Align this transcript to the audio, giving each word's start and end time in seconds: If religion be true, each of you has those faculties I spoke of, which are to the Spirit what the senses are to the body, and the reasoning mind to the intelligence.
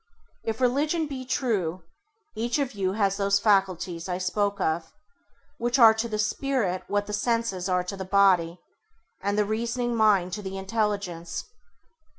If 0.43 0.59
religion 0.59 1.05
be 1.05 1.25
true, 1.25 1.83
each 2.35 2.57
of 2.57 2.71
you 2.71 2.93
has 2.93 3.17
those 3.17 3.39
faculties 3.39 4.09
I 4.09 4.17
spoke 4.17 4.59
of, 4.59 4.91
which 5.59 5.77
are 5.77 5.93
to 5.93 6.09
the 6.09 6.17
Spirit 6.17 6.81
what 6.87 7.05
the 7.05 7.13
senses 7.13 7.69
are 7.69 7.83
to 7.83 7.95
the 7.95 8.03
body, 8.03 8.59
and 9.21 9.37
the 9.37 9.45
reasoning 9.45 9.95
mind 9.95 10.33
to 10.33 10.41
the 10.41 10.57
intelligence. 10.57 11.43